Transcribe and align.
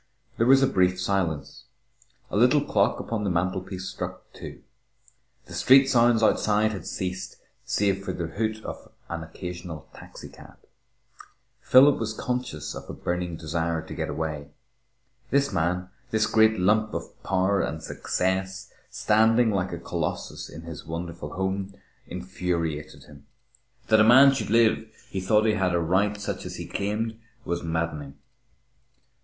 There 0.37 0.47
was 0.47 0.63
a 0.63 0.67
brief 0.67 0.99
silence. 0.99 1.65
A 2.31 2.35
little 2.35 2.65
clock 2.65 2.99
upon 2.99 3.23
the 3.23 3.29
mantelpiece 3.29 3.87
struck 3.87 4.23
two. 4.33 4.63
The 5.45 5.53
street 5.53 5.89
sounds 5.91 6.23
outside 6.23 6.71
had 6.71 6.87
ceased 6.87 7.35
save 7.65 8.03
for 8.03 8.11
the 8.11 8.25
hoot 8.25 8.65
of 8.65 8.91
an 9.09 9.21
occasional 9.21 9.87
taxicab. 9.93 10.57
Philip 11.61 11.99
was 11.99 12.13
conscious 12.15 12.73
of 12.73 12.89
a 12.89 12.93
burning 12.93 13.35
desire 13.35 13.83
to 13.83 13.93
get 13.93 14.09
away. 14.09 14.49
This 15.29 15.53
man, 15.53 15.89
this 16.09 16.25
great 16.25 16.59
lump 16.59 16.95
of 16.95 17.21
power 17.21 17.61
and 17.61 17.83
success, 17.83 18.73
standing 18.89 19.51
like 19.51 19.71
a 19.71 19.77
colossus 19.77 20.49
in 20.49 20.63
his 20.63 20.83
wonderful 20.83 21.33
home, 21.33 21.75
infuriated 22.07 23.03
him. 23.03 23.27
That 23.89 24.01
a 24.01 24.03
man 24.03 24.33
should 24.33 24.49
live 24.49 24.83
who 25.11 25.21
thought 25.21 25.45
he 25.45 25.53
had 25.53 25.75
a 25.75 25.79
right 25.79 26.19
such 26.19 26.43
as 26.47 26.55
he 26.55 26.65
claimed, 26.65 27.19
was 27.45 27.61
maddening. 27.61 28.17